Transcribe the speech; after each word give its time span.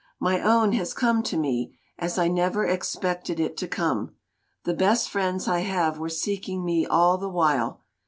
My 0.19 0.41
own 0.41 0.71
has 0.71 0.95
come 0.95 1.21
to 1.21 1.37
me, 1.37 1.77
as 1.99 2.17
I 2.17 2.27
never 2.27 2.65
expected 2.65 3.39
it 3.39 3.55
to 3.57 3.67
come. 3.67 4.15
The 4.63 4.73
best 4.73 5.11
friends 5.11 5.47
I 5.47 5.59
have 5.59 5.99
were 5.99 6.09
seeking 6.09 6.65
me 6.65 6.87
all 6.87 7.19
the 7.19 7.29
while. 7.29 7.81